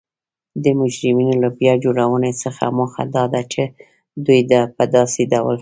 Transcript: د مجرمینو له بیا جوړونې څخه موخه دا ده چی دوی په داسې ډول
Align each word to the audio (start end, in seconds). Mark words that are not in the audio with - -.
د 0.63 0.65
مجرمینو 0.79 1.35
له 1.43 1.49
بیا 1.59 1.73
جوړونې 1.83 2.31
څخه 2.43 2.63
موخه 2.77 3.03
دا 3.15 3.23
ده 3.33 3.41
چی 3.51 3.63
دوی 4.25 4.41
په 4.75 4.83
داسې 4.95 5.21
ډول 5.31 5.49